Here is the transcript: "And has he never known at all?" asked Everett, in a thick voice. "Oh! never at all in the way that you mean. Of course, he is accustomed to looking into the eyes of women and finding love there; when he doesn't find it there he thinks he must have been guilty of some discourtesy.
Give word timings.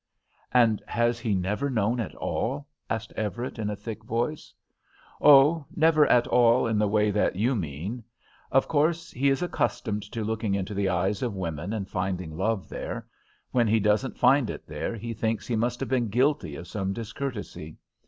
"And 0.51 0.81
has 0.87 1.19
he 1.19 1.35
never 1.35 1.69
known 1.69 1.99
at 1.99 2.15
all?" 2.15 2.67
asked 2.89 3.11
Everett, 3.15 3.59
in 3.59 3.69
a 3.69 3.75
thick 3.75 4.03
voice. 4.03 4.51
"Oh! 5.21 5.63
never 5.75 6.07
at 6.07 6.25
all 6.25 6.65
in 6.65 6.79
the 6.79 6.87
way 6.87 7.11
that 7.11 7.35
you 7.35 7.55
mean. 7.55 8.03
Of 8.51 8.67
course, 8.67 9.11
he 9.11 9.29
is 9.29 9.43
accustomed 9.43 10.01
to 10.11 10.23
looking 10.23 10.55
into 10.55 10.73
the 10.73 10.89
eyes 10.89 11.21
of 11.21 11.35
women 11.35 11.71
and 11.71 11.87
finding 11.87 12.35
love 12.35 12.67
there; 12.67 13.05
when 13.51 13.67
he 13.67 13.79
doesn't 13.79 14.17
find 14.17 14.49
it 14.49 14.65
there 14.65 14.95
he 14.95 15.13
thinks 15.13 15.45
he 15.45 15.55
must 15.55 15.79
have 15.81 15.89
been 15.89 16.07
guilty 16.09 16.55
of 16.55 16.67
some 16.67 16.93
discourtesy. 16.93 17.77